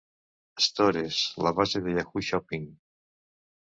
Stores, 0.67 1.19
la 1.49 1.53
base 1.61 1.79
de 1.87 1.97
Yahoo 2.01 2.21
Shopping. 2.31 2.69